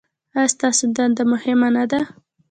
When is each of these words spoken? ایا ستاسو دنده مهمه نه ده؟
ایا 0.35 0.51
ستاسو 0.53 0.83
دنده 0.95 1.23
مهمه 1.33 1.67
نه 1.75 1.83
ده؟ 1.91 1.99